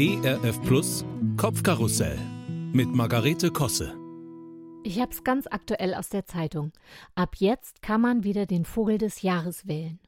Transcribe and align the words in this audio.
ERF 0.00 0.62
Plus 0.62 1.04
Kopfkarussell 1.36 2.16
mit 2.72 2.86
Margarete 2.94 3.50
Kosse. 3.50 3.98
Ich 4.84 5.00
hab's 5.00 5.24
ganz 5.24 5.48
aktuell 5.50 5.92
aus 5.92 6.08
der 6.08 6.24
Zeitung. 6.24 6.70
Ab 7.16 7.34
jetzt 7.38 7.82
kann 7.82 8.00
man 8.00 8.22
wieder 8.22 8.46
den 8.46 8.64
Vogel 8.64 8.98
des 8.98 9.22
Jahres 9.22 9.66
wählen. 9.66 9.98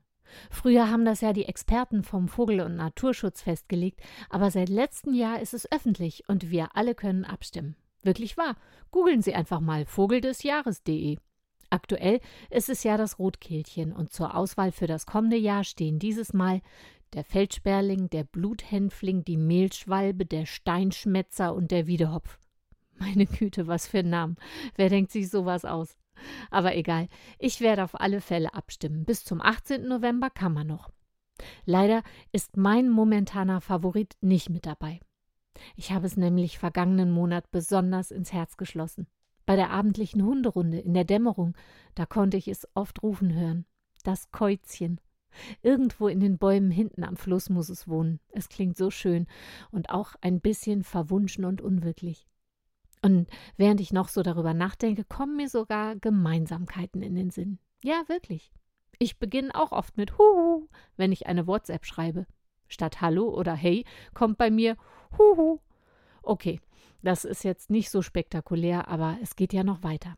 Früher 0.49 0.89
haben 0.89 1.05
das 1.05 1.23
ja 1.23 1.33
die 1.33 1.47
Experten 1.47 2.05
vom 2.05 2.29
Vogel- 2.29 2.61
und 2.61 2.77
Naturschutz 2.77 3.43
festgelegt, 3.43 4.01
aber 4.29 4.53
seit 4.53 4.69
letztem 4.69 5.13
Jahr 5.13 5.41
ist 5.41 5.55
es 5.55 5.71
öffentlich 5.73 6.23
und 6.29 6.53
wir 6.53 6.77
alle 6.77 6.95
können 6.95 7.25
abstimmen. 7.25 7.75
Wirklich 8.05 8.37
wahr. 8.37 8.55
Googeln 8.93 9.23
Sie 9.23 9.35
einfach 9.35 9.59
mal 9.59 9.87
vogeldesjahres.de. 9.87 11.19
Aktuell 11.69 12.21
ist 12.51 12.69
es 12.69 12.85
ja 12.85 12.97
das 12.97 13.19
Rotkehlchen 13.19 13.93
und 13.93 14.13
zur 14.13 14.37
Auswahl 14.37 14.71
für 14.71 14.87
das 14.87 15.07
kommende 15.07 15.37
Jahr 15.37 15.65
stehen 15.65 15.99
dieses 15.99 16.33
Mal 16.33 16.63
der 17.15 17.25
Feldsperling, 17.25 18.11
der 18.11 18.25
Bluthänfling, 18.25 19.25
die 19.25 19.37
Mehlschwalbe, 19.37 20.27
der 20.27 20.47
Steinschmetzer 20.47 21.55
und 21.55 21.71
der 21.71 21.87
Wiedehopf. 21.87 22.39
Meine 22.99 23.27
Güte, 23.27 23.67
was 23.67 23.87
für 23.87 24.01
ein 24.01 24.11
Namen. 24.11 24.37
Wer 24.77 24.91
denkt 24.91 25.11
sich 25.11 25.31
sowas 25.31 25.65
aus? 25.65 25.97
Aber 26.51 26.77
egal, 26.77 27.09
ich 27.39 27.61
werde 27.61 27.83
auf 27.85 27.99
alle 27.99 28.21
Fälle 28.21 28.53
abstimmen. 28.55 29.05
Bis 29.05 29.25
zum 29.25 29.41
18. 29.41 29.89
November 29.89 30.29
kann 30.31 30.53
man 30.53 30.67
noch. 30.67 30.91
Leider 31.65 32.03
ist 32.33 32.57
mein 32.57 32.91
momentaner 32.91 33.61
Favorit 33.61 34.17
nicht 34.21 34.51
mit 34.51 34.67
dabei. 34.67 35.01
Ich 35.77 35.93
habe 35.93 36.07
es 36.07 36.17
nämlich 36.17 36.59
vergangenen 36.59 37.11
Monat 37.11 37.51
besonders 37.51 38.11
ins 38.11 38.33
Herz 38.33 38.57
geschlossen. 38.57 39.07
Bei 39.47 39.57
der 39.57 39.71
abendlichen 39.71 40.23
Hunderunde 40.23 40.79
in 40.79 40.95
der 40.95 41.05
Dämmerung, 41.05 41.57
da 41.95 42.07
konnte 42.07 42.37
ich 42.37 42.49
es 42.49 42.69
oft 42.75 43.03
rufen 43.03 43.35
hören. 43.35 43.67
Das 44.05 44.31
Käuzchen. 44.31 45.01
Irgendwo 45.63 46.09
in 46.09 46.21
den 46.21 46.39
Bäumen 46.39 46.71
hinten 46.71 47.05
am 47.05 47.17
Fluss 47.17 47.51
muss 47.51 47.69
es 47.69 47.89
wohnen. 47.89 48.21
Es 48.31 48.49
klingt 48.49 48.77
so 48.77 48.91
schön 48.91 49.27
und 49.71 49.91
auch 49.91 50.15
ein 50.21 50.41
bisschen 50.41 50.83
verwunschen 50.85 51.45
und 51.45 51.61
unwirklich. 51.61 52.27
Und 53.03 53.29
während 53.57 53.81
ich 53.81 53.93
noch 53.93 54.09
so 54.09 54.23
darüber 54.23 54.55
nachdenke, 54.55 55.05
kommen 55.05 55.37
mir 55.37 55.49
sogar 55.49 55.97
Gemeinsamkeiten 55.97 57.03
in 57.03 57.15
den 57.15 57.31
Sinn. 57.31 57.59
Ja, 57.83 58.03
wirklich. 58.09 58.53
Ich 58.99 59.19
beginne 59.19 59.55
auch 59.55 59.73
oft 59.73 59.97
mit 59.97 60.19
Huhu, 60.19 60.69
wenn 60.97 61.13
ich 61.13 61.27
eine 61.27 61.47
WhatsApp 61.47 61.87
schreibe. 61.87 62.27
Statt 62.69 63.01
Hallo 63.01 63.29
oder 63.31 63.55
Hey 63.55 63.85
kommt 64.13 64.37
bei 64.37 64.51
mir 64.51 64.77
Huhu. 65.17 65.59
Okay, 66.23 66.61
das 67.03 67.25
ist 67.25 67.45
jetzt 67.45 67.71
nicht 67.71 67.91
so 67.91 68.03
spektakulär, 68.03 68.89
aber 68.89 69.19
es 69.23 69.37
geht 69.37 69.55
ja 69.55 69.65
noch 69.65 69.83
weiter. 69.83 70.17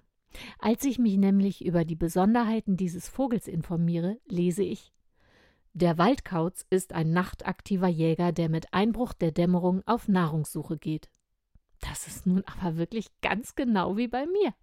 Als 0.58 0.84
ich 0.84 0.98
mich 0.98 1.16
nämlich 1.16 1.64
über 1.64 1.84
die 1.84 1.94
Besonderheiten 1.94 2.76
dieses 2.76 3.08
Vogels 3.08 3.46
informiere, 3.46 4.18
lese 4.26 4.64
ich 4.64 4.92
Der 5.74 5.96
Waldkauz 5.96 6.66
ist 6.68 6.92
ein 6.92 7.12
nachtaktiver 7.12 7.88
Jäger, 7.88 8.32
der 8.32 8.50
mit 8.50 8.74
Einbruch 8.74 9.14
der 9.14 9.32
Dämmerung 9.32 9.82
auf 9.86 10.06
Nahrungssuche 10.06 10.76
geht. 10.76 11.08
Das 11.80 12.06
ist 12.06 12.26
nun 12.26 12.44
aber 12.44 12.76
wirklich 12.76 13.08
ganz 13.22 13.54
genau 13.54 13.96
wie 13.96 14.08
bei 14.08 14.26
mir. 14.26 14.54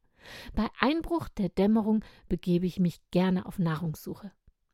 Bei 0.53 0.67
Einbruch 0.79 1.27
der 1.29 1.49
Dämmerung 1.49 2.03
begebe 2.27 2.67
ich 2.67 2.79
mich 2.79 3.01
gerne 3.09 3.47
auf 3.47 3.57
Nahrungssuche. 3.57 4.31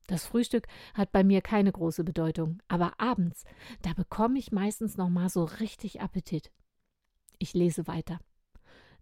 Das 0.07 0.25
Frühstück 0.25 0.67
hat 0.93 1.11
bei 1.13 1.23
mir 1.23 1.41
keine 1.41 1.71
große 1.71 2.03
Bedeutung, 2.03 2.61
aber 2.67 2.99
abends, 2.99 3.45
da 3.81 3.93
bekomme 3.93 4.37
ich 4.37 4.51
meistens 4.51 4.97
noch 4.97 5.09
mal 5.09 5.29
so 5.29 5.45
richtig 5.45 6.01
Appetit. 6.01 6.51
Ich 7.39 7.53
lese 7.53 7.87
weiter. 7.87 8.19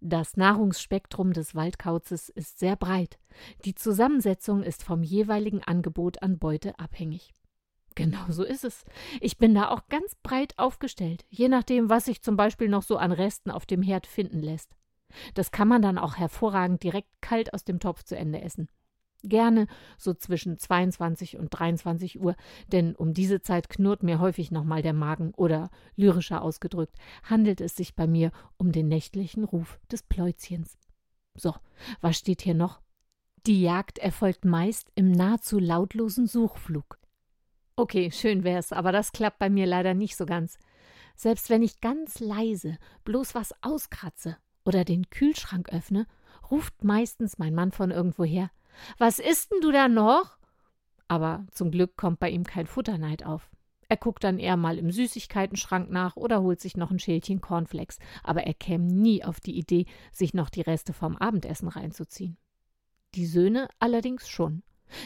Das 0.05 0.35
Nahrungsspektrum 0.35 1.31
des 1.31 1.55
Waldkauzes 1.55 2.27
ist 2.27 2.59
sehr 2.59 2.75
breit. 2.75 3.17
Die 3.63 3.73
Zusammensetzung 3.73 4.61
ist 4.61 4.83
vom 4.83 5.01
jeweiligen 5.01 5.63
Angebot 5.63 6.21
an 6.21 6.39
Beute 6.39 6.77
abhängig. 6.77 7.31
Genau 7.95 8.25
so 8.27 8.43
ist 8.43 8.65
es. 8.65 8.83
Ich 9.21 9.37
bin 9.37 9.55
da 9.55 9.69
auch 9.69 9.87
ganz 9.87 10.15
breit 10.21 10.55
aufgestellt, 10.59 11.23
je 11.29 11.47
nachdem, 11.47 11.89
was 11.89 12.03
sich 12.03 12.21
zum 12.21 12.35
Beispiel 12.35 12.67
noch 12.67 12.83
so 12.83 12.97
an 12.97 13.13
Resten 13.13 13.49
auf 13.49 13.65
dem 13.65 13.81
Herd 13.81 14.05
finden 14.05 14.41
lässt. 14.41 14.75
Das 15.35 15.51
kann 15.51 15.69
man 15.69 15.81
dann 15.81 15.97
auch 15.97 16.17
hervorragend 16.17 16.83
direkt 16.83 17.21
kalt 17.21 17.53
aus 17.53 17.63
dem 17.63 17.79
Topf 17.79 18.03
zu 18.03 18.17
Ende 18.17 18.41
essen. 18.41 18.67
Gerne 19.23 19.67
so 19.97 20.13
zwischen 20.13 20.57
22 20.57 21.37
und 21.37 21.49
23 21.49 22.19
Uhr, 22.19 22.35
denn 22.67 22.93
um 22.93 23.13
diese 23.13 23.41
Zeit 23.41 23.69
knurrt 23.69 24.03
mir 24.03 24.19
häufig 24.19 24.51
nochmal 24.51 24.81
der 24.81 24.93
Magen 24.93 25.33
oder 25.35 25.69
lyrischer 25.95 26.41
ausgedrückt, 26.41 26.97
handelt 27.23 27.61
es 27.61 27.75
sich 27.75 27.95
bei 27.95 28.05
mir 28.05 28.31
um 28.57 28.73
den 28.73 28.89
nächtlichen 28.89 29.45
Ruf 29.45 29.79
des 29.89 30.03
Pläuzchens. 30.03 30.77
So, 31.35 31.55
was 32.01 32.17
steht 32.17 32.41
hier 32.41 32.53
noch? 32.53 32.81
Die 33.45 33.61
Jagd 33.61 33.97
erfolgt 33.97 34.45
meist 34.45 34.91
im 34.95 35.11
nahezu 35.11 35.57
lautlosen 35.57 36.27
Suchflug. 36.27 36.99
Okay, 37.75 38.11
schön 38.11 38.43
wär's, 38.43 38.71
aber 38.71 38.91
das 38.91 39.13
klappt 39.13 39.39
bei 39.39 39.49
mir 39.49 39.65
leider 39.65 39.93
nicht 39.93 40.15
so 40.15 40.25
ganz. 40.25 40.59
Selbst 41.15 41.49
wenn 41.49 41.63
ich 41.63 41.81
ganz 41.81 42.19
leise 42.19 42.77
bloß 43.03 43.35
was 43.35 43.53
auskratze 43.61 44.37
oder 44.65 44.83
den 44.85 45.09
Kühlschrank 45.09 45.69
öffne, 45.73 46.07
ruft 46.51 46.83
meistens 46.83 47.37
mein 47.37 47.55
Mann 47.55 47.71
von 47.71 47.91
irgendwoher 47.91 48.49
was 48.97 49.19
isst 49.19 49.51
denn 49.51 49.61
du 49.61 49.71
da 49.71 49.87
noch? 49.87 50.37
Aber 51.07 51.45
zum 51.51 51.71
Glück 51.71 51.95
kommt 51.97 52.19
bei 52.19 52.29
ihm 52.29 52.43
kein 52.43 52.67
Futterneid 52.67 53.25
auf. 53.25 53.49
Er 53.89 53.97
guckt 53.97 54.23
dann 54.23 54.39
eher 54.39 54.57
mal 54.57 54.77
im 54.77 54.91
Süßigkeitenschrank 54.91 55.89
nach 55.89 56.15
oder 56.15 56.41
holt 56.41 56.59
sich 56.59 56.77
noch 56.77 56.89
ein 56.89 56.99
Schälchen 56.99 57.41
Cornflakes, 57.41 57.99
aber 58.23 58.43
er 58.43 58.53
käme 58.53 58.85
nie 58.85 59.23
auf 59.23 59.39
die 59.39 59.57
Idee, 59.57 59.85
sich 60.11 60.33
noch 60.33 60.49
die 60.49 60.61
Reste 60.61 60.93
vom 60.93 61.15
Abendessen 61.17 61.67
reinzuziehen. 61.67 62.37
Die 63.15 63.27
Söhne 63.27 63.67
allerdings 63.79 64.27
schon. 64.27 64.63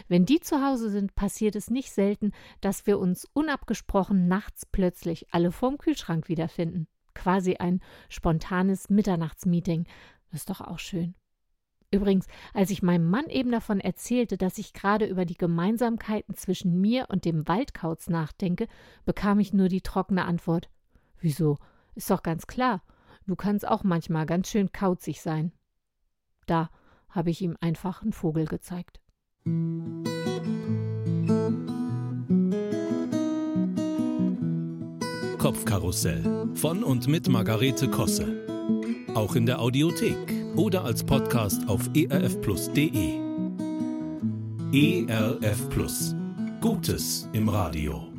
Wenn 0.07 0.25
die 0.25 0.39
zu 0.39 0.65
Hause 0.65 0.89
sind, 0.89 1.15
passiert 1.15 1.55
es 1.55 1.69
nicht 1.69 1.91
selten, 1.91 2.31
dass 2.61 2.85
wir 2.85 2.99
uns 2.99 3.25
unabgesprochen 3.33 4.27
nachts 4.27 4.65
plötzlich 4.65 5.27
alle 5.33 5.51
vorm 5.51 5.77
Kühlschrank 5.77 6.29
wiederfinden. 6.29 6.87
Quasi 7.13 7.55
ein 7.55 7.81
spontanes 8.09 8.89
Mitternachtsmeeting. 8.89 9.85
Ist 10.31 10.49
doch 10.49 10.61
auch 10.61 10.79
schön. 10.79 11.15
Übrigens, 11.97 12.27
als 12.53 12.69
ich 12.69 12.83
meinem 12.83 13.09
Mann 13.09 13.25
eben 13.25 13.51
davon 13.51 13.79
erzählte, 13.79 14.37
dass 14.37 14.59
ich 14.59 14.73
gerade 14.73 15.07
über 15.07 15.25
die 15.25 15.35
Gemeinsamkeiten 15.35 16.35
zwischen 16.35 16.79
mir 16.79 17.07
und 17.09 17.25
dem 17.25 17.47
Waldkauz 17.47 18.07
nachdenke, 18.07 18.67
bekam 19.03 19.39
ich 19.39 19.51
nur 19.51 19.67
die 19.67 19.81
trockene 19.81 20.25
Antwort 20.25 20.69
Wieso? 21.19 21.57
Ist 21.95 22.11
doch 22.11 22.21
ganz 22.21 22.45
klar. 22.45 22.83
Du 23.25 23.35
kannst 23.35 23.67
auch 23.67 23.83
manchmal 23.83 24.27
ganz 24.27 24.47
schön 24.47 24.71
kauzig 24.71 25.21
sein. 25.21 25.51
Da 26.45 26.69
habe 27.09 27.31
ich 27.31 27.41
ihm 27.41 27.57
einfach 27.61 28.03
einen 28.03 28.13
Vogel 28.13 28.45
gezeigt. 28.45 29.01
Kopfkarussell 35.39 36.51
von 36.53 36.83
und 36.83 37.07
mit 37.07 37.27
Margarete 37.27 37.89
Kosse. 37.89 38.45
Auch 39.15 39.35
in 39.35 39.47
der 39.47 39.59
Audiothek 39.59 40.46
oder 40.57 40.83
als 40.83 41.03
Podcast 41.03 41.67
auf 41.69 41.89
erfplus.de. 41.93 43.19
ERF 44.73 45.69
Plus. 45.69 46.15
Gutes 46.59 47.29
im 47.33 47.47
Radio. 47.47 48.16